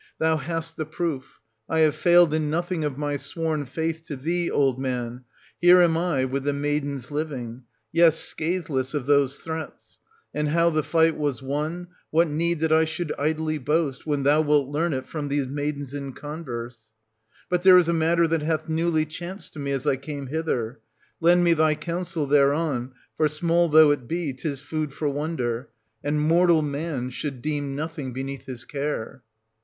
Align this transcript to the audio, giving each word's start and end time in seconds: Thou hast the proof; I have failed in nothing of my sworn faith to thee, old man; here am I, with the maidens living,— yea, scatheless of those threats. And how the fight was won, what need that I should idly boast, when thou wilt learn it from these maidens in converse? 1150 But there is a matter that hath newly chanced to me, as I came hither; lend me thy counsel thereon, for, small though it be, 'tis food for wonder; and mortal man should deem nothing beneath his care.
Thou 0.17 0.37
hast 0.37 0.77
the 0.77 0.85
proof; 0.87 1.39
I 1.69 1.81
have 1.81 1.93
failed 1.95 2.33
in 2.33 2.49
nothing 2.49 2.83
of 2.83 2.97
my 2.97 3.17
sworn 3.17 3.65
faith 3.65 4.03
to 4.05 4.15
thee, 4.15 4.49
old 4.49 4.79
man; 4.79 5.25
here 5.61 5.79
am 5.79 5.95
I, 5.95 6.25
with 6.25 6.43
the 6.43 6.53
maidens 6.53 7.11
living,— 7.11 7.65
yea, 7.93 8.09
scatheless 8.09 8.95
of 8.95 9.05
those 9.05 9.39
threats. 9.39 9.99
And 10.33 10.47
how 10.47 10.71
the 10.71 10.81
fight 10.81 11.17
was 11.17 11.43
won, 11.43 11.89
what 12.09 12.27
need 12.27 12.61
that 12.61 12.71
I 12.71 12.83
should 12.83 13.13
idly 13.19 13.59
boast, 13.59 14.07
when 14.07 14.23
thou 14.23 14.41
wilt 14.41 14.69
learn 14.69 14.93
it 14.95 15.05
from 15.05 15.27
these 15.27 15.45
maidens 15.45 15.93
in 15.93 16.13
converse? 16.13 16.89
1150 17.49 17.49
But 17.51 17.61
there 17.61 17.77
is 17.77 17.87
a 17.87 17.93
matter 17.93 18.27
that 18.27 18.41
hath 18.43 18.67
newly 18.67 19.05
chanced 19.05 19.53
to 19.53 19.59
me, 19.59 19.71
as 19.71 19.85
I 19.85 19.97
came 19.97 20.25
hither; 20.25 20.79
lend 21.19 21.43
me 21.43 21.53
thy 21.53 21.75
counsel 21.75 22.25
thereon, 22.25 22.93
for, 23.17 23.27
small 23.27 23.69
though 23.69 23.91
it 23.91 24.07
be, 24.07 24.33
'tis 24.33 24.61
food 24.61 24.93
for 24.93 25.07
wonder; 25.09 25.69
and 26.03 26.19
mortal 26.19 26.63
man 26.63 27.11
should 27.11 27.43
deem 27.43 27.75
nothing 27.75 28.11
beneath 28.13 28.47
his 28.47 28.65
care. 28.65 29.21